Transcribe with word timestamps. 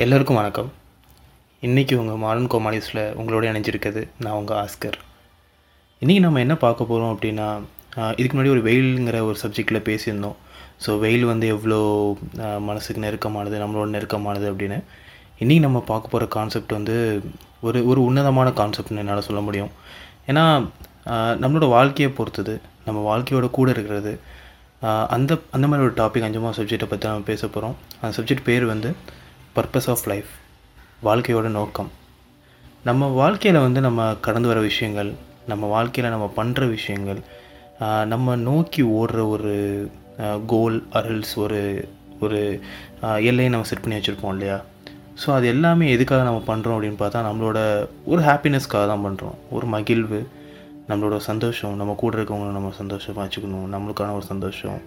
எல்லோருக்கும் 0.00 0.38
வணக்கம். 0.40 0.68
இன்றைக்கி 1.62 1.94
உங்கள் 2.02 2.20
மாடர்ன் 2.22 2.48
கோமாலிஸில் 2.52 3.00
உங்களோட 3.20 3.44
இணைஞ்சிருக்கிறது 3.50 4.02
நான் 4.24 4.36
உங்கள் 4.38 4.58
ஆஸ்கர். 4.60 4.96
இன்றைக்கி 6.02 6.22
நம்ம 6.24 6.40
என்ன 6.44 6.54
பார்க்க 6.62 6.86
போகிறோம் 6.90 7.12
அப்படின்னா 7.14 7.48
இதுக்கு 8.20 8.34
முன்னாடி 8.36 8.52
ஒரு 8.54 8.62
வெயிலுங்கிற 8.68 9.18
ஒரு 9.28 9.36
சப்ஜெக்டில் 9.42 9.80
பேசியிருந்தோம். 9.88 10.38
ஸோ 10.84 10.90
வெயில் 11.04 11.26
வந்து 11.32 11.46
எவ்வளோ 11.54 11.80
மனசுக்கு 12.68 13.04
நெருக்கமானது 13.06 13.62
நம்மளோட 13.64 13.88
நெருக்கமானது 13.96 14.48
அப்படின்னு. 14.52 14.78
இன்றைக்கி 15.42 15.62
நம்ம 15.66 15.84
பார்க்க 15.92 16.14
போகிற 16.14 16.30
கான்செப்ட் 16.38 16.76
வந்து 16.78 16.96
ஒரு 17.68 17.80
ஒரு 17.92 18.02
உன்னதமான 18.08 18.50
கான்செப்ட்னு 18.62 19.04
என்னால் 19.04 19.26
சொல்ல 19.30 19.42
முடியும். 19.48 19.72
ஏன்னா 20.30 20.44
நம்மளோட 21.44 21.68
வாழ்க்கையை 21.76 22.12
பொறுத்தது 22.20 22.54
நம்ம 22.88 22.98
வாழ்க்கையோட 23.12 23.48
கூட 23.58 23.70
இருக்கிறது 23.76 24.14
அந்த 25.16 25.32
அந்த 25.56 25.66
மாதிரி 25.70 25.86
ஒரு 25.88 25.98
டாபிக் 26.04 26.28
அஞ்சமாக 26.28 26.56
சப்ஜெக்டை 26.60 26.88
பற்றி 26.92 27.06
நம்ம 27.10 27.32
பேச 27.34 27.42
போகிறோம் 27.46 27.76
அந்த 28.00 28.14
சப்ஜெக்ட் 28.20 28.48
பேர் 28.52 28.72
வந்து 28.74 28.90
பர்பஸ் 29.56 29.88
ஆஃப் 29.92 30.04
லைஃப் 30.10 30.30
வாழ்க்கையோட 31.06 31.46
நோக்கம். 31.56 31.90
நம்ம 32.88 33.08
வாழ்க்கையில் 33.20 33.64
வந்து 33.64 33.80
நம்ம 33.86 34.00
கடந்து 34.26 34.48
வர 34.50 34.60
விஷயங்கள் 34.68 35.10
நம்ம 35.50 35.68
வாழ்க்கையில் 35.74 36.14
நம்ம 36.14 36.26
பண்ணுற 36.38 36.68
விஷயங்கள் 36.76 37.20
நம்ம 38.12 38.34
நோக்கி 38.48 38.82
ஓடுற 38.98 39.20
ஒரு 39.34 39.54
கோல் 40.52 40.78
அரல்ஸ் 40.98 41.34
ஒரு 41.44 41.60
ஒரு 42.24 42.40
எல்லையை 43.28 43.50
நம்ம 43.54 43.68
செட் 43.70 43.82
பண்ணி 43.84 43.98
வச்சுருப்போம் 43.98 44.34
இல்லையா? 44.36 44.58
ஸோ 45.22 45.28
அது 45.36 45.46
எல்லாமே 45.54 45.86
எதுக்காக 45.94 46.22
நம்ம 46.28 46.42
பண்ணுறோம் 46.50 46.76
அப்படின்னு 46.76 47.00
பார்த்தா 47.02 47.26
நம்மளோட 47.28 47.58
ஒரு 48.12 48.22
ஹாப்பினஸ்க்காக 48.28 48.84
தான் 48.92 49.04
பண்ணுறோம் 49.06 49.36
ஒரு 49.56 49.66
மகிழ்வு 49.74 50.20
நம்மளோட 50.90 51.16
சந்தோஷம் 51.30 51.74
நம்ம 51.80 51.96
கூட 52.02 52.16
இருக்கவங்க 52.18 52.52
நம்ம 52.58 52.70
சந்தோஷமாக 52.82 53.24
வச்சுக்கணும் 53.26 53.68
நம்மளுக்கான 53.74 54.14
ஒரு 54.20 54.26
சந்தோஷம். 54.32 54.78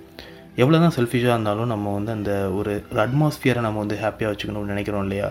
எவ்வளோ 0.61 0.77
தான் 0.83 0.95
செல்ஃபிஷாக 0.97 1.33
இருந்தாலும் 1.35 1.71
நம்ம 1.73 1.93
வந்து 1.93 2.11
அந்த 2.17 2.33
ஒரு 2.59 2.73
அட்மாஸ்ஃபியரை 3.03 3.61
நம்ம 3.65 3.81
வந்து 3.83 3.97
ஹாப்பியாக 4.03 4.31
வச்சுக்கணும்னு 4.33 4.73
நினைக்கிறோம் 4.73 5.03
இல்லையா? 5.05 5.29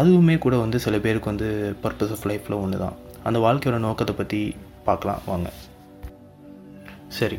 அதுவுமே 0.00 0.34
கூட 0.44 0.54
வந்து 0.64 0.78
சில 0.84 0.96
பேருக்கு 1.04 1.32
வந்து 1.32 1.48
பர்பஸ் 1.84 2.12
ஆஃப் 2.16 2.26
லைஃப்பில் 2.30 2.60
ஒன்று 2.62 2.78
தான் 2.78 2.96
அந்த 3.28 3.38
வாழ்க்கையோட 3.46 3.78
நோக்கத்தை 3.86 4.14
பற்றி 4.16 4.40
பார்க்கலாம் 4.88 5.22
வாங்க. 5.26 5.48
சரி. 7.18 7.38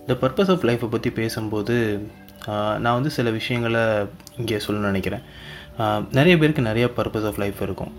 இந்த 0.00 0.14
பர்பஸ் 0.22 0.50
ஆஃப் 0.54 0.64
லைஃப்பை 0.68 0.88
பற்றி 0.94 1.10
பேசும்போது 1.20 1.76
நான் 2.84 2.96
வந்து 2.98 3.10
சில 3.18 3.30
விஷயங்களை 3.38 3.82
இங்கே 4.38 4.56
சொல்லணும்னு 4.64 4.90
நினைக்கிறேன். 4.92 5.22
நிறைய 6.16 6.34
பேருக்கு 6.40 6.62
நிறைய 6.62 6.86
பர்பஸ் 6.96 7.26
ஆஃப் 7.28 7.38
லைஃப் 7.42 7.60
இருக்கும். 7.66 7.92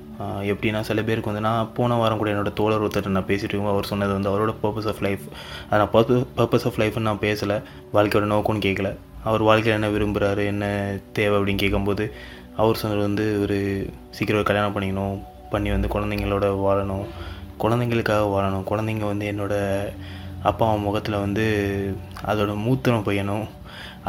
எப்படின்னா 0.51 0.81
சில 0.89 0.99
பேருக்கு 1.07 1.31
வந்து 1.31 1.45
நான் 1.47 1.71
போன 1.77 1.95
வாரம் 2.01 2.17
கூட 2.17 2.29
என்னோட 2.33 2.51
தோழர் 2.59 2.83
ஒருத்தர் 2.85 3.15
நான் 3.15 3.29
பேசிட்டு 3.31 3.53
இருக்கோம் 3.53 3.71
அவர் 3.71 3.89
சொன்னது 3.91 4.13
வந்து 4.17 4.29
அவரோட 4.31 4.53
பர்பஸ் 4.63 4.87
ஆஃப் 4.91 5.01
லைஃப் 5.05 5.25
அதை 5.69 5.79
நான் 5.81 5.91
பர்பஸ் 5.95 6.25
பர்பஸ் 6.37 6.65
ஆஃப் 6.69 6.79
லைஃப்னு 6.81 7.07
நான் 7.09 7.23
பேசலை. 7.25 7.57
வாழ்க்கையோட 7.95 8.27
நோக்கம்னு 8.33 8.65
கேட்கல 8.67 8.91
அவர் 9.23 9.43
வாழ்க்கையில் 9.49 9.77
என்ன 9.79 9.89
விரும்புகிறாரு 9.95 10.43
என்ன 10.53 10.65
தேவை 11.19 11.35
அப்படின்னு 11.39 11.63
கேட்கும்போது 11.63 12.05
அவர் 12.55 12.81
சொன்னது 12.81 13.01
வந்து 13.01 13.25
ஒரு 13.41 13.57
சீக்கிரம் 14.11 14.41
ஒரு 14.41 14.49
கல்யாணம் 14.49 14.75
பண்ணிக்கணும் 14.75 15.17
பண்ணி 15.49 15.69
வந்து 15.75 15.87
குழந்தைங்களோட 15.95 16.47
வாழணும் 16.65 17.05
குழந்தைங்களுக்காக 17.63 18.23
வாழணும். 18.35 18.65
குழந்தைங்க 18.71 19.05
வந்து 19.11 19.25
என்னோடய 19.31 19.91
அப்பா 20.49 20.65
அம்மா 20.69 20.83
முகத்தில் 20.85 21.23
வந்து 21.25 21.45
அதோட 22.31 22.51
மூத்திரம் 22.65 23.05
பையனும் 23.09 23.45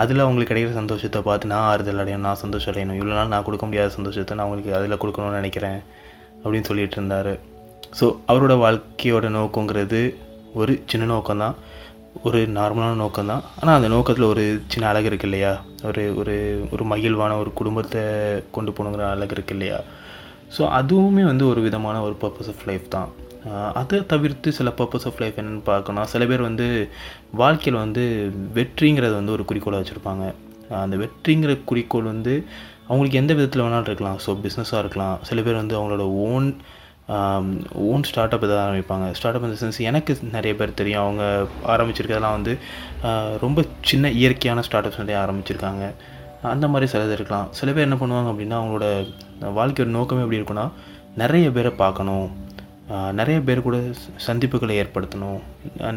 அதில் 0.02 0.22
அவங்களுக்கு 0.24 0.50
கிடைக்கிற 0.52 0.74
சந்தோஷத்தை 0.80 1.20
பார்த்து 1.28 1.50
நான் 1.52 1.66
ஆறுதல் 1.70 2.00
அடையணும் 2.02 2.26
நான் 2.28 2.42
சந்தோஷம் 2.44 2.70
அடையணும். 2.72 2.98
இவ்வளோ 2.98 3.14
நாள் 3.18 3.32
நான் 3.34 3.46
கொடுக்க 3.46 3.64
முடியாத 3.68 3.92
சந்தோஷத்தை 3.98 4.32
நான் 4.36 4.46
அவங்களுக்கு 4.46 4.72
அதில் 4.78 5.00
கொடுக்கணும்னு 5.02 5.40
நினைக்கிறேன் 5.40 5.78
அப்படின்னு 6.42 6.68
சொல்லிட்டு 6.70 6.98
இருந்தார். 6.98 7.32
ஸோ 7.98 8.06
அவரோட 8.30 8.54
வாழ்க்கையோட 8.64 9.26
நோக்கங்கிறது 9.38 10.00
ஒரு 10.60 10.74
சின்ன 10.90 11.06
நோக்கம்தான். 11.14 11.56
ஒரு 12.26 12.38
நார்மலான 12.58 12.98
நோக்கம் 13.02 13.30
தான் 13.30 13.42
ஆனால் 13.60 13.76
அந்த 13.78 13.88
நோக்கத்தில் 13.94 14.30
ஒரு 14.32 14.44
சின்ன 14.72 14.84
அழகு 14.90 15.08
இருக்கு 15.10 15.26
இல்லையா? 15.28 15.50
ஒரு 15.88 16.02
ஒரு 16.20 16.34
ஒரு 16.74 16.84
மகிழ்வான 16.92 17.36
ஒரு 17.42 17.50
குடும்பத்தை 17.58 18.02
கொண்டு 18.56 18.70
போகணுங்கிற 18.76 19.04
அழகு 19.14 19.34
இருக்கு 19.36 19.54
இல்லையா? 19.56 19.78
ஸோ 20.56 20.62
அதுவுமே 20.78 21.24
வந்து 21.30 21.44
ஒரு 21.52 21.60
விதமான 21.66 21.96
ஒரு 22.06 22.16
பர்பஸ் 22.22 22.50
ஆஃப் 22.52 22.64
லைஃப் 22.70 22.86
தான். 22.96 23.10
அதை 23.80 23.98
தவிர்த்து 24.12 24.48
சில 24.58 24.68
பர்பஸ் 24.78 25.06
ஆஃப் 25.08 25.20
லைஃப் 25.22 25.38
என்னென்னு 25.40 25.62
பார்க்கணும் 25.72 26.08
சில 26.12 26.22
பேர் 26.30 26.48
வந்து 26.48 26.66
வாழ்க்கையில் 27.40 27.82
வந்து 27.84 28.04
வெற்றிங்கிறது 28.56 29.14
வந்து 29.18 29.34
ஒரு 29.36 29.44
குறிக்கோளாக 29.50 29.82
வச்சுருப்பாங்க. 29.82 30.24
அந்த 30.84 30.96
வெற்றிங்கிற 31.02 31.52
குறிக்கோள் 31.70 32.10
வந்து 32.14 32.34
அவங்களுக்கு 32.88 33.20
எந்த 33.20 33.32
விதத்தில் 33.38 33.64
வேணாலும் 33.64 33.90
இருக்கலாம். 33.90 34.18
ஸோ 34.24 34.32
பிஸ்னஸாக 34.44 34.82
இருக்கலாம். 34.84 35.16
சில 35.28 35.42
பேர் 35.46 35.62
வந்து 35.62 35.76
அவங்களோட 35.78 36.06
ஓன் 36.26 36.48
ஓன் 37.90 38.04
ஸ்டார்ட் 38.08 38.34
அப் 38.34 38.44
எதாவது 38.46 38.62
ஆரம்பிப்பாங்க. 38.66 39.08
ஸ்டார்ட் 39.18 39.36
அப் 39.38 39.44
இந்த 39.48 39.58
சென்ஸ் 39.60 39.78
எனக்கு 39.90 40.12
நிறைய 40.36 40.52
பேர் 40.60 40.78
தெரியும். 40.80 41.02
அவங்க 41.04 41.24
ஆரம்பிச்சிருக்கிறதெல்லாம் 41.74 42.36
வந்து 42.38 42.52
ரொம்ப 43.44 43.64
சின்ன 43.90 44.10
இயற்கையான 44.20 44.64
ஸ்டார்ட் 44.68 44.88
அப்ஸ் 44.88 45.02
நிறைய 45.02 45.18
ஆரம்பிச்சிருக்காங்க. 45.24 45.84
அந்த 46.54 46.66
மாதிரி 46.72 46.86
சிலது 46.92 47.14
இருக்கலாம். 47.18 47.46
சில 47.58 47.70
பேர் 47.72 47.86
என்ன 47.88 47.98
பண்ணுவாங்க 48.00 48.30
அப்படின்னா 48.32 48.58
அவங்களோட 48.60 48.88
வாழ்க்கையோட 49.58 49.90
நோக்கமே 49.98 50.24
எப்படி 50.24 50.40
இருக்குன்னா 50.40 50.66
நிறைய 51.22 51.46
பேரை 51.56 51.72
பார்க்கணும். 51.84 52.26
நிறைய 53.18 53.38
பேர் 53.46 53.64
கூட 53.66 53.76
சந்திப்புகளை 54.26 54.74
ஏற்படுத்தணும். 54.82 55.40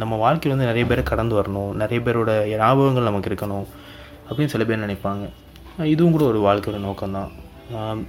நம்ம 0.01 0.13
வாழ்க்கையில் 0.23 0.53
வந்து 0.53 0.69
நிறைய 0.71 0.85
பேரை 0.91 1.03
கடந்து 1.09 1.35
வரணும். 1.39 1.71
நிறைய 1.81 1.99
பேரோட 2.05 2.31
ஞாபகங்கள் 2.61 3.07
நமக்கு 3.09 3.29
இருக்கணும் 3.31 3.67
அப்படின்னு 4.29 4.53
சில 4.53 4.65
பேர் 4.69 4.83
நினைப்பாங்க. 4.85 5.25
இதுவும் 5.93 6.15
கூட 6.15 6.25
ஒரு 6.31 6.39
வாழ்க்கையோட 6.47 6.79
நோக்கம்தான் 6.87 7.29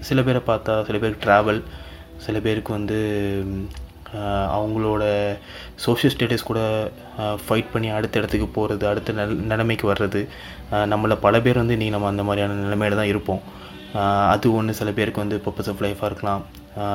சில 0.08 0.22
பேரை 0.28 0.42
பார்த்தா 0.46 0.74
சில 0.88 0.98
பேருக்கு 1.02 1.24
ட்ராவல் 1.26 1.60
சில 2.26 2.36
பேருக்கு 2.46 2.72
வந்து 2.78 2.98
அவங்களோட 4.56 5.02
சோஷியல் 5.84 6.14
ஸ்டேட்டஸ் 6.14 6.48
கூட 6.48 6.60
ஃபைட் 7.42 7.72
பண்ணி 7.72 7.88
அடுத்த 7.96 8.20
இடத்துக்கு 8.20 8.48
போகிறது 8.56 8.84
அடுத்த 8.92 9.12
நல் 9.18 9.36
நிலைமைக்கு 9.52 9.86
வர்றது 9.92 10.20
நம்மளை 10.92 11.16
பல 11.26 11.40
பேர் 11.44 11.60
வந்து 11.62 11.76
இன்றைக்கி 11.76 11.94
நம்ம 11.96 12.10
அந்த 12.12 12.24
மாதிரியான 12.28 12.56
நிலைமையில 12.64 12.98
தான் 13.00 13.12
இருப்போம். 13.12 13.42
அது 14.32 14.48
ஒன்று 14.58 14.78
சில 14.80 14.90
பேருக்கு 14.98 15.24
வந்து 15.24 15.38
பர்பஸ் 15.46 15.70
ஆஃப் 15.72 15.84
லைஃபாக 15.86 16.10
இருக்கலாம். 16.10 16.42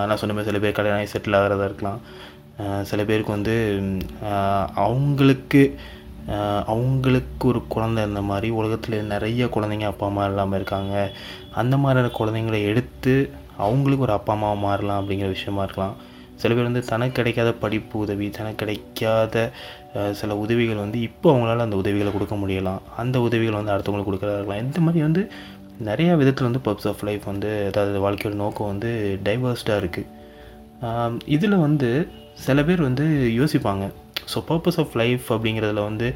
நான் 0.08 0.20
சொன்ன 0.22 0.36
மாதிரி 0.36 0.50
சில 0.52 0.62
பேர் 0.64 0.78
கல்யாணம் 0.80 1.02
ஆகி 1.02 1.12
செட்டில் 1.14 1.38
ஆகிறதா 1.40 1.68
இருக்கலாம். 1.70 2.00
சில 2.90 3.02
பேருக்கு 3.10 3.32
வந்து 3.38 3.56
அவங்களுக்கு 4.88 5.64
அவங்களுக்கு 6.74 7.46
ஒரு 7.52 7.60
குழந்தை 7.74 8.04
இந்த 8.10 8.22
மாதிரி 8.30 8.48
உலகத்தில் 8.60 9.10
நிறைய 9.14 9.48
குழந்தைங்க 9.56 9.88
அப்பா 9.92 10.06
அம்மா 10.10 10.24
இல்லாமல் 10.30 10.58
இருக்காங்க. 10.60 10.94
அந்த 11.62 11.76
மாதிரியான 11.84 12.14
குழந்தைங்களை 12.20 12.60
எடுத்து 12.72 13.14
அவங்களுக்கு 13.66 14.06
ஒரு 14.08 14.14
அப்பா 14.16 14.34
அம்மாவை 14.36 14.58
மாறலாம் 14.64 15.02
அப்படிங்கிற 15.02 15.28
விஷயமா 15.36 15.66
இருக்கலாம். 15.68 15.96
சில 16.42 16.54
பேர் 16.54 16.70
வந்து 16.70 16.82
தனக்கு 16.92 17.18
கிடைக்காத 17.18 17.52
படிப்பு 17.64 17.96
உதவி 18.06 18.26
தனக்கு 18.38 18.62
கிடைக்காத 18.62 19.44
சில 20.22 20.32
உதவிகள் 20.46 20.82
வந்து 20.84 20.98
இப்போ 21.10 21.28
அவங்களால 21.34 21.66
அந்த 21.68 21.78
உதவிகளை 21.82 22.12
கொடுக்க 22.16 22.36
முடியலாம். 22.42 22.82
அந்த 23.02 23.20
உதவிகள் 23.28 23.60
வந்து 23.60 23.74
அடுத்தவங்களுக்கு 23.74 24.10
கொடுக்குறதா 24.10 24.40
இருக்கலாம். 24.40 24.64
இந்த 24.66 24.80
மாதிரி 24.86 25.04
வந்து 25.08 25.22
நிறைய 25.90 26.10
விதத்தில் 26.20 26.48
வந்து 26.48 26.62
பர்ப்ஸ் 26.68 26.88
ஆஃப் 26.92 27.04
லைஃப் 27.08 27.24
வந்து 27.32 27.50
அதாவது 27.70 28.00
வாழ்க்கையோட 28.06 28.36
நோக்கம் 28.44 28.72
வந்து 28.72 28.92
டைவர்ஸ்டாக 29.28 29.82
இருக்குது 29.82 30.12
இதில் 31.36 31.64
வந்து 31.66 31.90
சில 32.46 32.60
பேர் 32.68 32.82
வந்து 32.88 33.06
யோசிப்பாங்க. 33.40 33.86
ஸோ 34.32 34.38
பர்பஸ் 34.50 34.80
ஆஃப் 34.82 34.96
லைஃப் 35.02 35.26
அப்படிங்கிறதுல 35.36 35.82
வந்து 35.90 36.08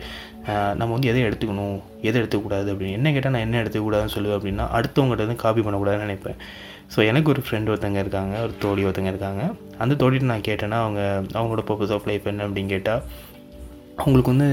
நம்ம 0.80 0.92
வந்து 0.96 1.10
எதை 1.12 1.22
எடுத்துக்கணும்? 1.28 1.78
எதை 2.08 2.16
எடுத்துக்கூடாது 2.22 2.68
அப்படின்னு. 2.74 2.98
என்ன 3.00 3.12
கேட்டால் 3.16 3.34
நான் 3.36 3.46
என்ன 3.48 3.58
எடுத்துக்கூடாதுன்னு 3.64 4.16
சொல்லுவேன் 4.16 4.38
அப்படின்னா 4.40 4.66
அடுத்தவங்ககிட்ட 4.78 5.28
வந்து 5.28 5.44
காப்பி 5.44 5.64
பண்ணக்கூடாதுன்னு 5.66 6.08
நினைப்பேன். 6.08 6.40
ஸோ 6.94 7.00
எனக்கு 7.10 7.32
ஒரு 7.34 7.42
ஃப்ரெண்ட் 7.46 7.72
ஒருத்தங்க 7.72 8.00
இருக்காங்க 8.06 8.36
ஒரு 8.46 8.54
தோழி 8.64 8.84
ஒருத்தங்க 8.88 9.12
இருக்காங்க. 9.14 9.44
அந்த 9.84 9.94
தோழிட்டு 10.04 10.32
நான் 10.34 10.48
கேட்டேன்னா 10.50 10.80
அவங்க 10.86 11.02
அவங்களோட 11.38 11.64
பர்பஸ் 11.72 11.94
ஆஃப் 11.98 12.08
லைஃப் 12.12 12.30
என்ன 12.34 12.48
அப்படின்னு 12.48 12.74
கேட்டால் 12.76 13.04
அவங்களுக்கு 14.02 14.34
வந்து 14.36 14.50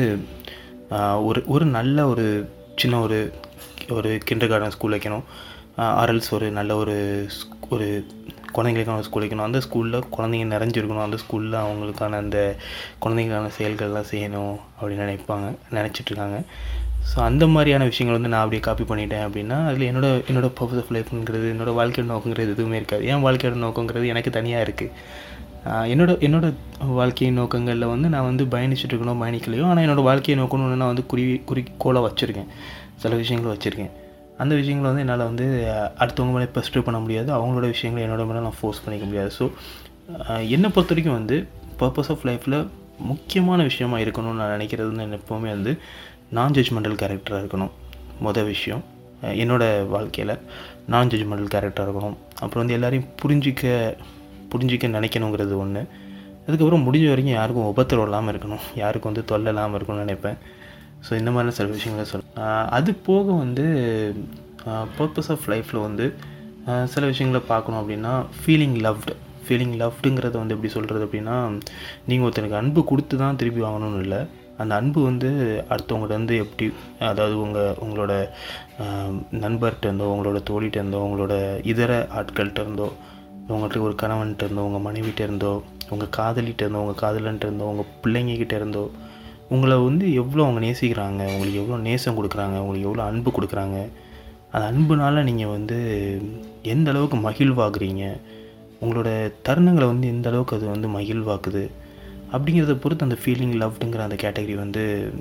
ஒரு 1.28 1.40
ஒரு 1.54 1.64
நல்ல 1.78 2.06
ஒரு 2.12 2.26
சின்ன 2.82 3.00
ஒரு 3.06 3.18
ஒரு 3.96 4.10
கிண்டர் 4.28 4.50
கார்டன் 4.52 4.74
ஸ்கூல் 4.76 4.94
வைக்கணும் 4.96 5.26
ஆர்எல்ஸ் 6.02 6.30
ஒரு 6.36 6.46
நல்ல 6.58 6.76
ஒரு 6.82 6.96
ஒரு 7.74 7.86
குழந்தைங்களுக்கான 8.56 9.04
ஸ்கூல் 9.06 9.24
வைக்கணும். 9.24 9.46
அந்த 9.48 9.58
ஸ்கூலில் 9.64 10.06
குழந்தைங்க 10.14 10.46
நிறைஞ்சிருக்கணும். 10.54 11.06
அந்த 11.06 11.18
ஸ்கூலில் 11.22 11.56
அவங்களுக்கான 11.62 12.18
அந்த 12.24 12.38
குழந்தைங்களுக்கான 13.02 13.52
செயல்கள்லாம் 13.58 14.10
செய்யணும் 14.12 14.56
அப்படின்னு 14.78 15.06
நினைப்பாங்க 15.06 15.48
நினச்சிட்ருக்காங்க. 15.78 16.38
ஸோ 17.10 17.16
அந்த 17.28 17.44
மாதிரியான 17.54 17.86
விஷயங்கள் 17.90 18.18
வந்து 18.18 18.30
நான் 18.32 18.44
அப்படியே 18.44 18.62
காப்பி 18.66 18.84
பண்ணிட்டேன் 18.90 19.24
அப்படின்னா 19.26 19.58
அதில் 19.70 19.88
என்னோட 19.90 20.08
என்னோடய 20.30 20.52
பர்பஸ் 20.60 20.80
ஆஃப் 20.82 20.92
லைஃப்ங்கிறது 20.96 21.46
என்னோட 21.54 21.72
வாழ்க்கையோட 21.80 22.08
நோக்கங்கிறது 22.12 22.54
எதுவுமே 22.56 22.78
இருக்காது. 22.80 23.04
என் 23.12 23.24
வாழ்க்கையோட 23.26 23.58
நோக்கங்கிறது 23.66 24.12
எனக்கு 24.14 24.32
தனியாக 24.38 24.66
இருக்குது 24.68 24.92
என்னோட 25.92 26.10
என்னோட 26.26 26.46
வாழ்க்கையின் 26.98 27.38
நோக்கங்களில் 27.40 27.92
வந்து 27.92 28.08
நான் 28.14 28.26
வந்து 28.30 28.44
பயணிச்சுட்டு 28.52 28.92
இருக்கணும் 28.94 29.22
பயணிக்கலையோ 29.22 29.64
ஆனால் 29.70 29.84
என்னோடய 29.86 30.08
வாழ்க்கையை 30.08 30.36
நோக்கணும்னு 30.40 30.80
நான் 30.82 30.92
வந்து 30.92 31.04
குறி 31.12 31.24
குறிக்கோளை 31.48 32.00
வச்சுருக்கேன். 32.04 32.50
சில 33.02 33.12
விஷயங்களை 33.22 33.50
வச்சுருக்கேன். 33.54 33.92
அந்த 34.42 34.52
விஷயங்களை 34.60 34.86
வந்து 34.90 35.02
என்னால் 35.04 35.28
வந்து 35.30 35.46
அடுத்தவங்க 36.02 36.32
மேலே 36.36 36.48
பெஸ்ட் 36.56 36.78
பண்ண 36.86 36.98
முடியாது. 37.04 37.28
அவங்களோட 37.36 37.66
விஷயங்களை 37.74 38.02
என்னோட 38.06 38.24
மேலே 38.30 38.40
நான் 38.46 38.58
ஃபோர்ஸ் 38.60 38.82
பண்ணிக்க 38.84 39.06
முடியாது. 39.10 39.30
ஸோ 39.38 39.44
என்னை 40.56 40.68
பொறுத்த 40.74 40.92
வரைக்கும் 40.94 41.18
வந்து 41.20 41.36
பர்பஸ் 41.80 42.10
ஆஃப் 42.14 42.26
லைஃப்பில் 42.28 42.58
முக்கியமான 43.12 43.62
விஷயமா 43.70 43.96
இருக்கணும்னு 44.02 44.40
நான் 44.40 44.52
நினைக்கிறது 44.56 44.90
வந்து 44.92 45.18
எப்போவுமே 45.20 45.50
வந்து 45.56 45.72
நான் 46.36 46.54
ஜட்ஜ்மெண்டல் 46.56 46.98
கேரக்டராக 47.00 47.40
இருக்கணும். 47.42 47.72
மொதல் 48.26 48.48
விஷயம். 48.52 48.82
என்னோடய 49.42 49.42
என்னோட 49.42 49.64
வாழ்க்கையில் 49.94 50.34
நான் 50.92 51.10
ஜட்ஜ்மெண்டல் 51.12 51.50
கேரக்டராக 51.54 51.86
இருக்கணும். 51.88 52.16
அப்புறம் 52.42 52.62
வந்து 52.62 52.76
எல்லோரையும் 52.78 53.08
புரிஞ்சிக்க 53.22 53.64
புரிஞ்சிக்க 54.52 54.88
நினைக்கணுங்கிறது 54.96 55.54
ஒன்று 55.62 55.82
அதுக்கப்புறம் 56.46 56.84
முடிஞ்ச 56.86 57.06
வரைக்கும் 57.12 57.36
யாருக்கும் 57.38 57.68
உபத்திரம் 57.72 58.06
இல்லாமல் 58.08 58.32
இருக்கணும். 58.32 58.64
யாருக்கும் 58.82 59.10
வந்து 59.12 59.24
தொல்லை 59.30 59.50
இல்லாமல் 59.52 59.78
இருக்கணும்னு 59.78 60.04
நினைப்பேன். 60.06 60.38
ஸோ 61.08 61.18
இந்த 61.18 61.30
மாதிரிலாம் 61.30 61.58
சில 61.58 61.68
விஷயங்களை 61.68 62.10
சொல் 62.10 62.22
அது 62.68 62.94
போக 62.94 63.32
வந்து 63.32 63.66
பர்பஸ் 64.98 65.30
ஆஃப் 65.30 65.46
லைஃப்பில் 65.46 65.80
வந்து 65.80 66.14
சில 66.84 67.06
விஷயங்களை 67.06 67.46
பார்க்கணும் 67.48 67.80
அப்படின்னா 67.80 68.26
ஃபீலிங் 68.38 68.76
லவ்டு 68.76 69.14
ஃபீலிங் 69.48 69.74
லவ்டுங்கிறத 69.76 70.30
வந்து 70.30 70.54
எப்படி 70.54 70.72
சொல்கிறது 70.72 71.04
அப்படின்னா 71.04 71.60
நீங்கள் 72.06 72.30
ஒருத்தனுக்கு 72.30 72.56
அன்பு 72.56 72.84
கொடுத்து 72.84 73.18
தான் 73.18 73.36
திருப்பி 73.36 73.60
வாங்கணும்னு 73.60 74.00
இல்லை. 74.00 74.18
அந்த 74.58 74.74
அன்பு 74.74 75.04
வந்து 75.04 75.28
அடுத்தவங்கள்ட்ட 75.68 76.18
வந்து 76.18 76.36
எப்படி 76.36 76.72
அதாவது 76.98 77.40
உங்கள் 77.40 77.74
உங்களோட 77.80 78.28
நண்பர்கிட்ட 79.32 79.84
இருந்தோ 79.84 80.04
உங்களோட 80.04 80.40
தோழிகிட்ட 80.50 80.76
இருந்தோ 80.76 80.98
உங்களோட 80.98 81.64
இதர 81.64 82.08
ஆட்கள்கிட்ட 82.14 82.60
இருந்தோ 82.60 82.92
உங்கள்கிட்ட 83.48 83.80
ஒரு 83.80 83.94
கணவன்கிட்ட 84.02 84.42
இருந்தோ 84.42 84.62
உங்கள் 84.62 84.92
மனைவிட்ட 84.92 85.20
இருந்தோ 85.20 85.62
உங்கள் 85.90 86.14
காதலிகிட்ட 86.16 86.60
இருந்தோ 86.60 86.78
உங்கள் 86.78 87.00
காதலன்ட்டு 87.00 87.44
இருந்தோ 87.44 87.64
உங்கள் 87.64 87.86
பிள்ளைங்ககிட்ட 88.02 88.52
இருந்தோ 88.54 88.90
உங்களை 89.48 89.76
வந்து 89.76 90.12
எவ்வளோ 90.12 90.44
அவங்க 90.44 90.60
நேசிக்கிறாங்க 90.66 91.22
உங்களுக்கு 91.32 91.60
எவ்வளோ 91.60 91.82
நேசம் 91.82 92.16
கொடுக்குறாங்க 92.16 92.56
உங்களுக்கு 92.64 92.88
எவ்வளோ 92.88 93.02
அன்பு 93.02 93.30
கொடுக்குறாங்க 93.30 93.78
அந்த 94.50 94.64
அன்புனால் 94.70 95.22
நீங்கள் 95.22 95.46
வந்து 95.46 95.78
எந்த 96.62 96.90
அளவுக்கு 96.90 97.16
மகிழ்வாகிறீங்க 97.16 98.04
உங்களோட 98.80 99.32
தருணங்களை 99.48 99.86
வந்து 99.86 100.08
எந்த 100.08 100.28
அளவுக்கு 100.28 100.56
அது 100.56 100.66
வந்து 100.66 100.88
மகிழ்வாக்குது 100.88 101.70
அப்படிங்கிறத 102.32 102.74
பொறுத்து 102.74 103.06
அந்த 103.06 103.18
ஃபீலிங் 103.24 103.54
லவ்டுங்கிற 103.62 103.98
அந்த 103.98 104.16
கேட்டகரி 104.22 104.54
வந்து 104.54 105.12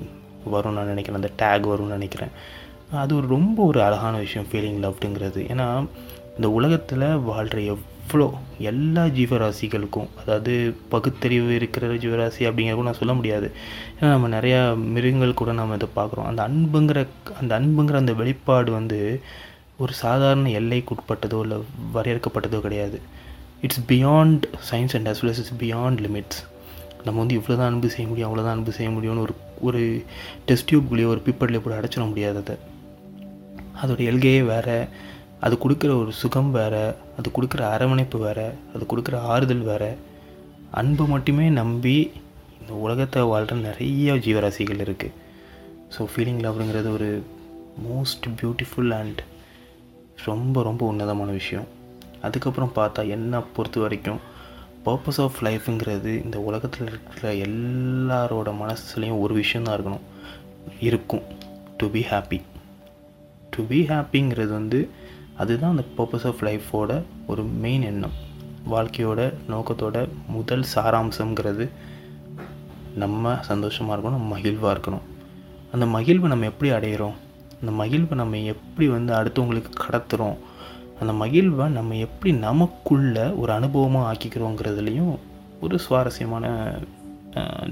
வரும்னு 0.52 0.76
நான் 0.78 0.86
நினைக்கிறேன். 0.86 1.20
அந்த 1.22 1.30
டேக் 1.42 1.70
வரும்னு 1.72 1.96
நினைக்கிறேன். 1.98 2.32
அது 2.92 3.16
ஒரு 3.16 3.26
ரொம்ப 3.26 3.64
ஒரு 3.64 3.82
அழகான 3.82 4.16
விஷயம் 4.16 4.48
ஃபீலிங் 4.52 4.80
லவ்டுங்கிறது 4.84 5.40
ஏன்னா 5.52 5.86
இந்த 6.36 6.50
உலகத்தில் 6.50 7.06
வாழ்கிற 7.28 7.60
அவ்வளோ 8.06 8.26
எல்லா 8.58 9.04
ஜீவராசிகளுக்கும் 9.04 10.08
அதாவது 10.20 10.52
பகுத்தறிவு 10.88 11.54
இருக்கிற 11.54 11.86
ஜீவராசி 11.94 12.42
அப்படிங்கிறத 12.48 12.82
நான் 12.82 12.98
சொல்ல 13.00 13.14
முடியாது. 13.14 13.46
ஏன்னா 13.98 14.10
நம்ம 14.14 14.28
நிறையா 14.38 14.60
மிருகங்கள் 14.94 15.38
கூட 15.40 15.52
நம்ம 15.52 15.74
இதை 15.74 15.88
பார்க்குறோம். 15.96 16.28
அந்த 16.30 16.42
அன்புங்கிற 16.48 17.06
அந்த 17.40 17.52
அன்புங்கிற 17.58 17.96
அந்த 18.02 18.12
வெளிப்பாடு 18.12 18.72
வந்து 18.72 18.98
ஒரு 19.76 19.92
சாதாரண 19.92 20.50
எல்லைக்குட்பட்டதோ 20.60 21.40
இல்லை 21.40 21.58
வரையறுக்கப்பட்டதோ 21.94 22.60
கிடையாது. 22.60 23.00
It's 23.60 23.82
beyond 23.88 24.46
science 24.70 24.94
and 24.98 25.10
as 25.12 25.20
well 25.22 25.32
as 25.34 25.40
it's 25.42 25.58
beyond 25.64 26.00
limits 26.06 26.40
நம்ம 27.04 27.18
வந்து 27.22 27.36
இவ்வளோ 27.38 27.56
தான் 27.56 27.70
அன்பு 27.72 27.90
செய்ய 27.96 28.06
முடியும் 28.10 28.28
அவ்வளோதான் 28.28 28.56
அன்பு 28.58 28.72
செய்ய 28.78 28.90
முடியும்னு 28.92 29.24
ஒரு 29.26 29.34
ஒரு 29.60 29.82
டெஸ்ட் 30.46 30.70
டியூப்குள்ளேயோ 30.70 31.10
ஒரு 31.14 31.22
பிப்பர்லேயே 31.26 31.62
கூட 31.66 31.74
அடைச்சிட 31.80 32.06
முடியாது 32.08 32.38
அதை. 32.44 32.56
அதோட 33.82 34.00
எல்கையே 34.12 34.40
வேறு. 34.52 34.78
அது 35.40 35.54
கொடுக்குற 35.62 35.90
ஒரு 36.02 36.12
சுகம் 36.20 36.50
வேறு 36.50 36.84
அது 37.18 37.28
கொடுக்குற 37.36 37.62
அரவணைப்பு 37.74 38.18
வேறு 38.18 38.46
அது 38.74 38.84
கொடுக்குற 38.90 39.16
ஆறுதல் 39.32 39.64
வேறு. 39.70 39.90
அன்பை 40.70 41.06
மட்டுமே 41.06 41.46
நம்பி 41.60 41.96
இந்த 42.60 42.72
உலகத்தை 42.84 43.22
வாழ்கிற 43.22 43.56
நிறைய 43.60 44.14
ஜீவராசிகள் 44.26 44.82
இருக்குது 44.84 45.14
ஸோ 45.94 46.06
ஃபீலிங் 46.12 46.40
லவ்ங்கிறது 46.46 46.88
ஒரு 46.92 47.10
மோஸ்ட் 47.88 48.26
பியூட்டிஃபுல் 48.38 48.92
அண்ட் 49.00 49.20
ரொம்ப 50.24 50.62
ரொம்ப 50.62 50.82
உன்னதமான 50.86 51.30
விஷயம். 51.30 51.68
அதுக்கப்புறம் 52.22 52.74
பார்த்தா 52.76 53.02
என்னை 53.08 53.40
பொறுத்த 53.56 53.80
வரைக்கும் 53.80 54.20
பர்பஸ் 54.84 55.20
ஆஃப் 55.24 55.38
லைஃப்ங்கிறது 55.42 56.10
இந்த 56.24 56.38
உலகத்தில் 56.48 56.88
இருக்கிற 56.88 57.32
எல்லாரோட 57.46 58.50
மனசுலையும் 58.62 59.20
ஒரு 59.24 59.34
விஷயந்தான் 59.34 59.76
இருக்கணும். 59.76 60.06
இருக்கும். 60.80 61.24
To 61.76 61.86
be 61.94 62.02
happy 62.10 62.38
to 63.54 63.62
be 63.70 63.78
ஹாப்பிங்கிறது 63.90 64.52
வந்து 64.60 64.78
அதுதான் 65.42 65.74
அந்த 65.74 65.84
பர்பஸ் 65.96 66.26
ஆஃப் 66.30 66.42
லைஃபோட 66.48 66.90
ஒரு 67.30 67.42
மெயின் 67.64 67.84
எண்ணம். 67.90 68.16
வாழ்க்கையோட 68.72 69.20
நோக்கத்தோட 69.52 69.96
முதல் 70.36 70.64
சாராம்சங்கிறது 70.74 71.64
நம்ம 73.02 73.34
சந்தோஷமாக 73.50 73.94
இருக்கணும் 73.96 74.18
நம்ம 74.18 74.30
மகிழ்வாக 74.36 74.74
இருக்கணும். 74.74 75.04
அந்த 75.74 75.86
மகிழ்வை 75.96 76.28
நம்ம 76.32 76.48
எப்படி 76.52 76.70
அடையிறோம்? 76.78 77.16
அந்த 77.60 77.72
மகிழ்வை 77.82 78.14
நம்ம 78.22 78.38
எப்படி 78.52 78.86
வந்து 78.88 79.12
அடுத்தவங்களுக்கு 79.18 79.72
கடத்துகிறோம் 79.84 80.36
அந்த 81.00 81.12
மகிழ்வை 81.22 81.64
நம்ம 81.78 81.96
எப்படி 82.06 82.30
நமக்குள்ள 82.48 83.16
ஒரு 83.40 83.50
அனுபவமாக 83.58 84.08
ஆக்கிக்கிறோங்கிறதுலையும் 84.10 85.14
ஒரு 85.64 85.76
சுவாரஸ்யமான 85.84 86.44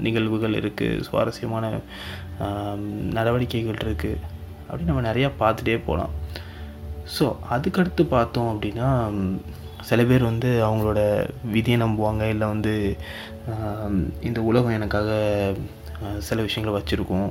நிகழ்வுகள் 0.05 0.57
இருக்குது 0.59 1.03
சுவாரஸ்யமான 1.07 1.65
நடவடிக்கைகள் 3.17 3.81
இருக்குது 3.85 4.21
அப்படி 4.67 4.87
நம்ம 4.89 5.03
நிறையா 5.09 5.29
பார்த்துட்டே 5.41 5.77
போகலாம். 5.85 6.13
ஸோ 7.13 7.25
அதுக்கடுத்து 7.55 8.03
பார்த்தோம் 8.15 8.51
அப்படின்னா 8.53 8.89
சில 9.89 10.03
பேர் 10.09 10.29
வந்து 10.31 10.49
அவங்களோட 10.67 10.99
விதியை 11.55 11.77
நம்புவாங்க 11.81 12.23
இல்லை 12.33 12.45
வந்து 12.53 12.73
இந்த 14.27 14.39
உலகம் 14.49 14.75
எனக்காக 14.77 15.09
சில 16.27 16.39
விஷயங்களை 16.47 16.71
வச்சுருக்கும். 16.77 17.29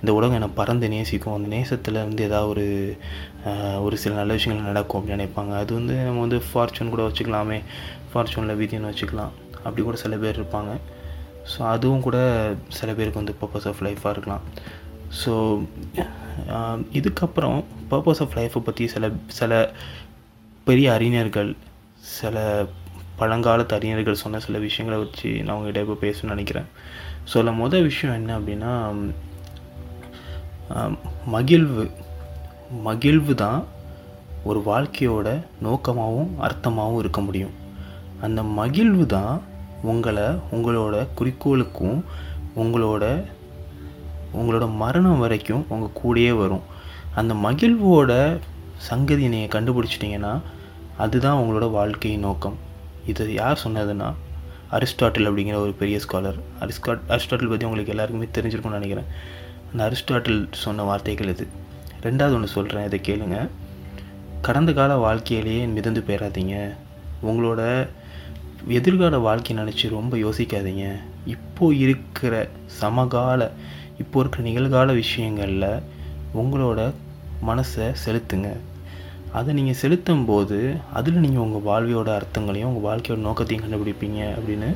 இந்த 0.00 0.10
உலகம் 0.18 0.36
என்னை 0.38 0.50
பறந்து 0.58 0.86
நேசிக்கும். 0.92 1.34
அந்த 1.36 1.48
நேசத்தில் 1.56 2.04
வந்து 2.04 2.22
ஏதாவது 2.28 2.50
ஒரு 2.52 2.66
ஒரு 3.86 3.96
சில 4.02 4.12
நல்ல 4.20 4.36
விஷயங்கள் 4.38 4.70
நடக்கும் 4.70 4.98
அப்படின்னு 5.00 5.16
நினைப்பாங்க. 5.16 5.52
அது 5.62 5.74
வந்து 5.74 5.94
நம்ம 6.06 6.22
வந்து 6.26 6.38
ஃபார்ச்சூன் 6.48 6.92
கூட 6.94 7.02
வச்சுக்கலாமே. 7.08 7.58
ஃபார்ச்சூனில் 8.12 8.58
விதின்னு 8.60 8.90
வச்சுக்கலாம். 8.92 9.34
அப்படி 9.64 9.82
கூட 9.82 9.98
சில 10.04 10.16
பேர் 10.22 10.40
இருப்பாங்க. 10.40 10.72
ஸோ 11.52 11.60
அதுவும் 11.74 12.06
கூட 12.06 12.18
சில 12.78 12.92
பேருக்கு 12.92 13.22
வந்து 13.22 13.36
பர்பஸ் 13.42 13.68
ஆஃப் 13.72 13.82
லைஃப்பாக 13.86 14.14
இருக்கலாம். 14.16 14.44
ஸோ 15.20 15.32
um, 16.56 16.78
இதுக்கப்புறம் 16.98 17.58
பர்பஸ் 17.90 18.22
ஆஃப் 18.24 18.34
லைஃப்பை 18.38 18.60
பற்றி 18.62 18.84
சில 18.94 19.10
சில 19.38 19.52
பெரிய 20.66 20.86
அறிஞர்கள் 20.92 21.50
சில 22.16 22.36
பழங்காலத்து 23.20 23.76
அறிஞர்கள் 23.76 24.22
சொன்ன 24.22 24.40
சில 24.46 24.58
விஷயங்களை 24.58 24.98
வச்சு 25.02 25.30
நான் 25.42 25.56
உங்ககிட்ட 25.56 25.84
இப்போ 25.84 25.96
பேசணும்னு 26.06 26.34
நினைக்கிறேன். 26.34 26.68
ஸோ 27.28 27.34
அதில் 27.40 27.60
மொதல் 27.62 27.86
விஷயம் 27.90 28.16
என்ன 28.20 28.32
அப்படின்னா 28.38 28.72
um, 30.76 30.94
மகிழ்வு 31.34 31.84
மகிழ்வு 32.88 33.34
தான் 33.44 33.60
ஒரு 34.44 34.60
வாழ்க்கையோட 34.70 35.28
நோக்கமாகவும் 35.66 36.32
அர்த்தமாகவும் 36.46 37.02
இருக்க 37.02 37.20
முடியும். 37.20 37.54
அந்த 38.26 38.40
மகிழ்வு 38.58 39.04
தான் 39.06 39.34
உங்களை 39.90 40.26
உங்களோட 40.54 40.96
குறிக்கோளுக்கும் 41.18 41.98
உங்களோட 42.62 43.04
உங்களோட 44.34 44.74
மரணம் 44.74 45.18
வரைக்கும் 45.18 45.66
உங்கள் 45.68 45.96
கூடயே 46.00 46.38
வரும். 46.38 46.62
அந்த 47.14 47.34
மகிழ்வோட 47.34 48.38
சங்கதியை 48.90 49.28
நீங்கள் 49.28 49.54
கண்டுபிடிச்சிட்டிங்கன்னா 49.56 50.40
அதுதான் 50.96 51.40
உங்களோட 51.42 51.70
வாழ்க்கையின் 51.70 52.20
நோக்கம். 52.20 52.56
இது 53.06 53.32
யார் 53.32 53.62
சொன்னதுன்னா 53.64 54.12
அரிஸ்டாட்டில் 54.70 55.28
அப்படிங்கிற 55.28 55.54
ஒரு 55.54 55.72
பெரிய 55.72 56.00
ஸ்காலர் 56.04 56.38
அரிஸ்காட் 56.60 57.04
அரிஸ்டாட்டில் 57.08 57.52
பற்றி 57.52 57.66
உங்களுக்கு 57.66 57.94
எல்லாருக்குமே 57.94 58.28
தெரிஞ்சிருக்கும்னு 58.38 58.78
நினைக்கிறேன். 58.80 59.08
அந்த 59.72 59.82
அரிஸ்டாட்டில் 59.88 60.46
சொன்ன 60.50 60.82
வார்த்தைகள் 60.82 61.28
இது. 61.28 61.46
ரெண்டாவது 62.02 62.34
ஒன்று 62.34 62.46
சொல்கிறேன் 62.46 62.84
இதை 62.84 63.00
கேளுங்க. 63.08 63.48
கடந்த 64.40 64.72
கால 64.72 64.96
வாழ்க்கையிலேயே 64.96 65.66
மிதந்து 65.66 66.04
போயிடாதீங்க 66.06 66.74
உங்களோட 67.22 67.88
எதிர்கால 68.66 69.18
வாழ்க்கையை 69.18 69.64
நினச்சி 69.64 69.88
ரொம்ப 69.88 70.16
யோசிக்காதீங்க. 70.16 71.00
இப்போது 71.26 71.78
இருக்கிற 71.78 72.48
சமகால 72.66 73.52
இப்போ 74.02 74.16
இருக்கிற 74.22 74.42
நிகழ்கால 74.48 74.88
விஷயங்களில் 75.02 75.68
உங்களோட 76.40 76.80
மனசை 77.48 77.86
செலுத்துங்க. 78.04 78.48
அதை 79.38 79.50
நீங்கள் 79.58 79.78
செலுத்தும் 79.80 80.26
போது 80.30 80.58
அதில் 80.98 81.22
நீங்கள் 81.24 81.44
உங்கள் 81.44 81.64
வாழ்வியோட 81.70 82.10
அர்த்தங்களையும் 82.18 82.68
உங்கள் 82.70 82.86
வாழ்க்கையோட 82.88 83.20
நோக்கத்தையும் 83.28 83.64
கண்டுபிடிப்பீங்க 83.64 84.20
அப்படின்னு 84.36 84.68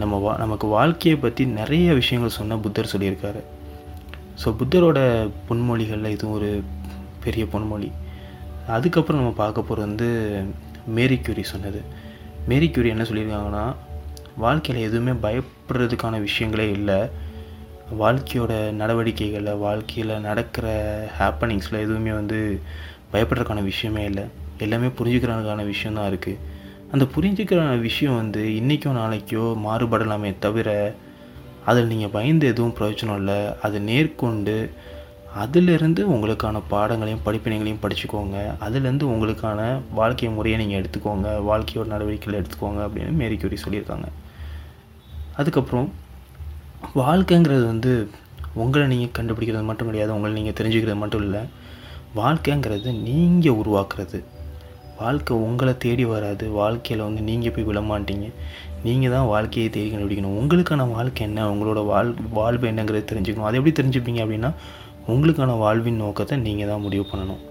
நம்ம 0.00 0.14
வா 0.24 0.30
நமக்கு 0.42 0.66
வாழ்க்கையை 0.76 1.16
பற்றி 1.24 1.42
நிறைய 1.58 1.88
விஷயங்கள் 2.00 2.36
சொன்ன 2.38 2.56
புத்தர் 2.64 2.92
சொல்லியிருக்காரு. 2.94 3.40
ஸோ 4.42 4.48
புத்தரோட 4.60 4.98
பொன்மொழிகளில் 5.48 6.14
இதுவும் 6.14 6.36
ஒரு 6.38 6.50
பெரிய 7.24 7.44
பொன்மொழி. 7.52 7.90
அதுக்கப்புறம் 8.76 9.20
நம்ம 9.20 9.34
பார்க்க 9.42 9.68
போகிறது 9.68 9.86
வந்து 9.88 10.08
மேரி 10.96 11.16
கியூரி 11.26 11.44
சொன்னது. 11.52 11.80
மேரி 12.50 12.66
கியூரி 12.72 12.90
என்ன 12.94 13.04
சொல்லியிருக்காங்கன்னா 13.10 13.64
வாழ்க்கையில் 14.44 14.86
எதுவுமே 14.88 15.12
பயப்படுறதுக்கான 15.26 16.18
விஷயங்களே 16.26 16.66
இல்லை. 16.78 16.98
வாழ்க்கையோட 17.90 18.52
நடவடிக்கைகளில் 18.78 19.60
வாழ்க்கையில் 19.64 20.12
நடக்கிற 20.20 20.66
ஹாப்பனிங்ஸில் 21.18 21.82
எதுவுமே 21.82 22.12
வந்து 22.12 22.38
பயப்படுறதுக்கான 23.12 23.62
விஷயமே 23.62 24.04
இல்லை. 24.04 24.24
எல்லாமே 24.64 24.88
புரிஞ்சுக்கிறதுக்கான 24.98 25.64
விஷயந்தான் 25.64 26.08
இருக்குது 26.10 26.40
அந்த 26.92 27.04
புரிஞ்சுக்கிற 27.14 27.60
விஷயம் 27.80 28.16
வந்து 28.16 28.42
இன்றைக்கோ 28.60 28.90
நாளைக்கோ 28.98 29.44
மாறுபடலாமே 29.66 30.30
தவிர 30.38 30.94
அதில் 31.64 31.86
நீங்கள் 31.86 32.12
பயந்து 32.16 32.46
எதுவும் 32.52 32.74
பிரயோஜனம் 32.78 33.18
இல்லை. 33.20 33.38
அதை 33.62 33.80
நேர்கொண்டு 33.90 34.70
அதிலிருந்து 35.44 36.02
உங்களுக்கான 36.14 36.62
பாடங்களையும் 36.68 37.24
படிப்பினைகளையும் 37.24 37.82
படிச்சுக்கோங்க. 37.82 38.36
அதுலேருந்து 38.66 39.06
உங்களுக்கான 39.12 39.60
வாழ்க்கை 39.92 40.28
முறையை 40.28 40.58
நீங்கள் 40.60 40.80
எடுத்துக்கோங்க. 40.80 41.28
வாழ்க்கையோட 41.50 41.86
நடவடிக்கைகளை 41.94 42.38
எடுத்துக்கோங்க 42.40 42.82
அப்படின்னு 42.86 43.12
மேரி 43.22 43.36
கியூரி 43.36 43.58
சொல்லியிருக்காங்க. 43.64 44.08
அதுக்கப்புறம் 45.36 45.88
வாழ்க்கைங்கிறது 47.02 47.64
வந்து 47.72 47.92
உங்களை 48.62 48.84
நீங்கள் 48.92 49.14
கண்டுபிடிக்கிறது 49.16 49.68
மட்டும் 49.70 49.88
கிடையாது 49.90 50.14
உங்களை 50.14 50.32
நீங்கள் 50.38 50.56
தெரிஞ்சுக்கிறது 50.58 50.98
மட்டும் 51.02 51.24
இல்லை. 51.26 51.42
வாழ்க்கைங்கிறது 52.20 52.90
நீங்கள் 53.08 53.58
உருவாக்குறது. 53.60 54.18
வாழ்க்கை 55.00 55.32
உங்களை 55.46 55.72
தேடி 55.84 56.04
வராது. 56.04 56.44
வாழ்க்கையில் 56.60 57.04
வந்து 57.06 57.22
நீங்கள் 57.28 57.54
போய் 57.54 57.68
விழமாட்டீங்க 57.70 58.28
நீங்கள் 58.86 59.14
தான் 59.14 59.26
வாழ்க்கையை 59.32 59.68
தேடி 59.70 59.88
கண்டுபிடிக்கணும். 59.92 60.38
உங்களுக்கான 60.40 60.86
வாழ்க்கை 60.96 61.22
என்ன? 61.26 61.48
உங்களோட 61.52 61.80
வாழ் 61.92 62.12
வாழ்வு 62.38 62.66
என்னங்கிறது 62.70 63.10
தெரிஞ்சுக்கணும். 63.12 63.48
அதை 63.48 63.58
எப்படி 63.60 63.74
தெரிஞ்சுப்பீங்க 63.80 64.22
அப்படின்னா 64.24 64.50
உங்களுக்கான 65.14 65.58
வாழ்வின் 65.64 66.02
நோக்கத்தை 66.04 66.38
நீங்கள் 66.46 66.70
தான் 66.72 66.84
முடிவு 66.86 67.06
பண்ணணும். 67.12 67.42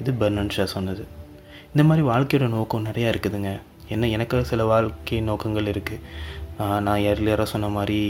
இது 0.00 0.12
பர்னன் 0.20 0.54
ஷா 0.56 0.64
சொன்னது. 0.76 1.04
இந்த 1.72 1.82
மாதிரி 1.88 2.06
வாழ்க்கையோட 2.10 2.48
நோக்கம் 2.48 2.86
நிறையா 2.90 3.08
இருக்குதுங்க. 3.12 3.52
என்ன 3.94 4.08
எனக்கு 4.16 4.44
சில 4.50 4.64
வாழ்க்கை 4.64 5.20
நோக்கங்கள் 5.20 5.70
இருக்குது 5.72 5.98
நான் 6.86 7.04
ஏர்லியராக 7.10 7.48
சொன்ன 7.52 7.70
மாதிரி 7.76 8.00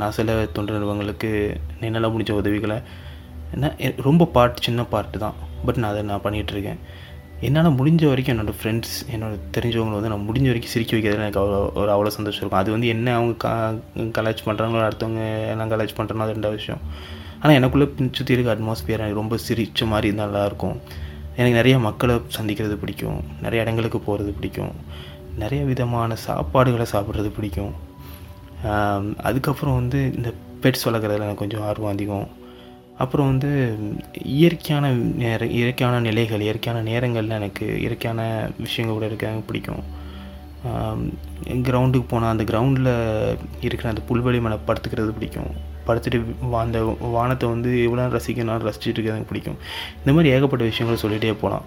நான் 0.00 0.14
சில 0.18 0.34
தொண்டு 0.56 0.74
நிறுவனங்களுக்கு 0.74 1.30
என்னால் 1.86 2.12
முடிஞ்ச 2.14 2.32
உதவிகளை 2.42 2.78
என்ன 3.54 3.72
ரொம்ப 4.06 4.28
பார்ட் 4.36 4.62
சின்ன 4.66 4.82
பார்ட்டு 4.92 5.18
தான். 5.24 5.36
பட் 5.66 5.78
நான் 5.82 5.92
அதை 5.92 6.02
நான் 6.10 6.22
பண்ணிகிட்ருக்கேன் 6.24 6.80
என்னால் 7.46 7.76
முடிஞ்ச 7.78 8.02
வரைக்கும் 8.10 8.34
என்னோடய 8.34 8.56
ஃப்ரெண்ட்ஸ் 8.58 8.94
என்னோட 9.14 9.34
தெரிஞ்சவங்களை 9.54 9.96
வந்து 9.98 10.10
நான் 10.12 10.26
முடிஞ்ச 10.28 10.46
வரைக்கும் 10.50 10.72
சிரிக்க 10.74 10.92
வைக்கிறதுல 10.96 11.24
எனக்கு 11.26 11.40
அவ்வளோ 11.42 11.58
ஒரு 11.80 11.90
அவ்வளோ 11.94 12.12
சந்தோஷம் 12.16 12.42
இருக்கும். 12.42 12.62
அது 12.62 12.70
வந்து 12.74 12.88
என்ன 12.94 13.14
அவங்க 13.18 13.34
கா 13.44 13.52
கலாச் 14.18 14.44
பண்ணுறாங்களோ 14.48 14.84
அடுத்தவங்க 14.88 15.24
எல்லாம் 15.52 15.72
கலாச் 15.72 15.96
பண்ணுறாங்களோ 15.98 16.26
அது 16.26 16.36
ரெண்டாவது 16.36 16.60
விஷயம். 16.62 16.82
ஆனால் 17.40 17.56
எனக்குள்ளே 17.58 17.88
சுற்றி 18.18 18.34
இருக்க 18.36 18.54
அட்மாஸ்பியர் 18.56 19.02
எனக்கு 19.02 19.20
ரொம்ப 19.22 19.38
சிரிச்ச 19.46 19.86
மாதிரி 19.92 20.08
இருந்தால் 20.10 20.30
நல்லாயிருக்கும் 20.30 20.76
எனக்கு 21.40 21.56
நிறைய 21.60 21.76
மக்களை 21.88 22.16
சந்திக்கிறது 22.36 22.76
பிடிக்கும். 22.82 23.20
நிறைய 23.44 23.64
இடங்களுக்கு 23.64 24.00
போகிறது 24.08 24.32
பிடிக்கும். 24.38 24.74
நிறைய 25.38 25.64
விதமான 25.64 26.16
சாப்பாடுகளை 26.28 26.86
சாப்பிட்றது 26.92 27.28
பிடிக்கும். 27.28 27.74
அதுக்கப்புறம் 29.22 29.74
வந்து 29.74 30.12
இந்த 30.16 30.32
பெட்ஸ் 30.62 30.88
வளர்க்குறதுல 30.88 31.14
எனக்கு 31.14 31.34
கொஞ்சம் 31.34 31.62
ஆர்வம் 31.62 31.92
அதிகம். 31.92 32.28
அப்புறம் 32.98 33.26
வந்து 33.26 33.76
இயற்கையான 34.22 34.90
நேர 34.92 35.46
இயற்கையான 35.46 36.00
நிலைகள் 36.00 36.40
இயற்கையான 36.40 36.82
நேரங்களில் 36.82 37.30
எனக்கு 37.30 37.78
இயற்கையான 37.78 38.50
விஷயங்கள் 38.58 38.96
கூட 38.96 39.06
இருக்க 39.06 39.40
பிடிக்கும். 39.46 40.02
கிரவுண்டுக்கு 41.48 42.04
போனால் 42.08 42.38
அந்த 42.38 42.44
கிரவுண்டில் 42.44 43.36
இருக்கிற 43.60 43.88
அந்த 43.88 44.02
புல்வெளி 44.08 44.40
மேலே 44.40 44.58
படுத்துக்கிறது 44.66 45.10
பிடிக்கும். 45.10 45.72
படுத்துட்டு 45.86 46.24
வா- 46.52 46.58
அந்த 46.58 46.96
வானத்தை 47.00 47.48
வந்து 47.48 47.82
எவ்வளோ 47.82 48.06
ரசிக்கணும் 48.06 48.58
ரசிச்சுட்டு 48.58 48.88
இருக்கிறது 48.88 49.08
எனக்கு 49.08 49.26
பிடிக்கும். 49.28 49.56
இந்த 49.98 50.12
மாதிரி 50.12 50.28
ஏகப்பட்ட 50.28 50.64
விஷயங்களை 50.64 51.02
சொல்லிகிட்டே 51.02 51.32
போகலாம். 51.32 51.64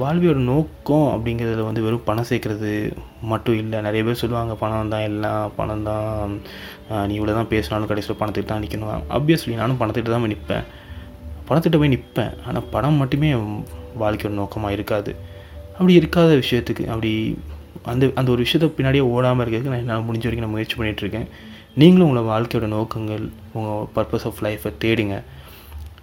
வாழ்வியோட 0.00 0.38
நோக்கம் 0.50 1.06
அப்படிங்கிறதுல 1.12 1.64
வந்து 1.68 1.84
வெறும் 1.84 2.04
பணம் 2.08 2.26
சேர்க்குறது 2.30 2.70
மட்டும் 3.30 3.56
இல்லை. 3.60 3.78
நிறைய 3.86 4.02
பேர் 4.06 4.20
சொல்லுவாங்க 4.22 4.54
பணம் 4.62 4.90
தான் 4.94 5.04
எல்லாம் 5.10 5.44
பணம் 5.58 5.84
தான் 5.88 6.32
நீ 7.08 7.12
இவ்வளோ 7.18 7.34
தான் 7.38 7.50
பேசினாலும் 7.52 7.90
கடைசியில் 7.90 8.18
பணத்துக்கு 8.22 8.50
தான் 8.50 8.62
நிற்கணும் 8.64 9.06
ஆப்வியஸ்லி 9.18 9.54
நானும் 9.60 9.80
பணத்திட்ட 9.82 10.12
தான் 10.14 10.24
போய் 10.24 10.32
நிற்பேன் 10.34 10.66
பணத்திட்ட 11.48 11.78
போய் 11.82 11.92
நிற்பேன் 11.94 12.34
ஆனால் 12.46 12.66
பணம் 12.74 13.00
மட்டுமே 13.02 13.30
வாழ்க்கையோட 14.02 14.34
நோக்கமாக 14.40 14.76
இருக்காது. 14.76 15.12
அப்படி 15.76 15.94
இருக்காத 16.00 16.30
விஷயத்துக்கு 16.42 16.84
அப்படி 16.92 17.12
அந்த 17.92 18.04
அந்த 18.20 18.28
ஒரு 18.34 18.40
விஷயத்தை 18.46 18.68
பின்னாடியே 18.78 19.04
ஓடாமல் 19.14 19.42
இருக்கிறதுக்கு 19.44 19.72
நான் 19.74 19.82
என்னால் 19.84 20.06
முடிஞ்ச 20.08 20.26
வரைக்கும் 20.26 20.46
நான் 20.46 20.54
முயற்சி 20.56 20.76
பண்ணிகிட்டு 20.78 21.04
இருக்கேன். 21.04 21.26
நீங்களும் 21.80 22.06
உங்களை 22.06 22.22
வாழ்க்கையோட 22.32 22.66
நோக்கங்கள் 22.76 23.24
உங்கள் 23.56 23.88
பர்பஸ் 23.96 24.26
ஆஃப் 24.30 24.42
லைஃப்பை 24.46 24.72
தேடுங்க. 24.84 25.16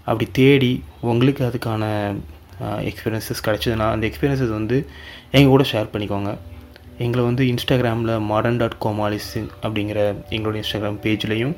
அப்படி 0.10 0.26
தேடி 0.40 0.74
உங்களுக்கு 1.12 1.42
அதுக்கான 1.50 1.84
எக்ஸ்பீரியன்சஸ் 2.90 3.44
கிடச்சிதுன்னா 3.48 3.88
அந்த 3.96 4.06
எக்ஸ்பீரியன்சஸ் 4.10 4.54
வந்து 4.60 4.78
எங்கள் 5.38 5.54
கூட 5.56 5.66
ஷேர் 5.72 5.92
பண்ணிக்கோங்க. 5.94 6.32
எங்களை 7.06 7.24
வந்து 7.28 7.44
இன்ஸ்டாகிராமில் 7.52 8.14
மாடர்ன் 8.32 8.60
டாட் 8.62 8.80
கோமாலிஸ் 8.86 9.32
அப்படிங்கிற 9.64 10.00
எங்களோட 10.36 10.56
இன்ஸ்டாகிராம் 10.62 11.00
பேஜ்லேயும் 11.06 11.56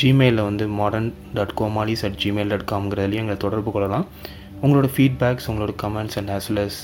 ஜிமெயிலில் 0.00 0.46
வந்து 0.48 0.64
modern 0.80 1.10
dot 1.36 1.54
Komalis 1.60 2.04
at 2.08 2.18
Gmail 2.24 2.50
dot 2.52 2.68
காம்ங்கிறதுலையும் 2.72 3.22
எங்களை 3.24 3.38
தொடர்பு 3.46 3.70
கொள்ளலாம். 3.76 4.06
உங்களோட 4.64 4.88
ஃபீட்பேக்ஸ் 4.94 5.48
உங்களோட 5.52 5.72
comments 5.82 6.18
and 6.20 6.30
as 6.36 6.48
well 6.50 6.62
as 6.66 6.80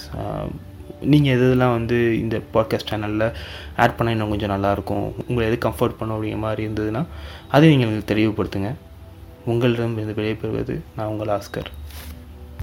நீங்கள் 1.13 1.35
எதெல்லாம் 1.37 1.75
வந்து 1.77 1.97
இந்த 2.23 2.37
பாட்காஸ்ட் 2.55 2.91
சேனலில் 2.91 3.25
ஆட் 3.85 3.95
பண்ணால் 3.97 4.15
இன்னும் 4.17 4.33
கொஞ்சம் 4.33 4.53
நல்லாயிருக்கும் 4.55 5.07
உங்களை 5.29 5.47
எது 5.51 5.57
கம்ஃபர்ட் 5.67 5.97
பண்ணும் 6.01 6.17
அப்படிங்கிற 6.17 6.41
மாதிரி 6.45 6.63
இருந்ததுன்னா 6.67 7.03
அதை 7.55 7.65
நீங்கள் 7.73 7.87
எங்களுக்கு 7.87 8.11
தெளிவுபடுத்துங்க. 8.13 8.71
உங்களிடம் 9.53 9.97
இருந்து 9.99 10.19
விடைபெறுவது 10.21 10.77
நான் 10.97 11.11
உங்கள் 11.15 11.33
ஆஸ்கர். 11.39 11.71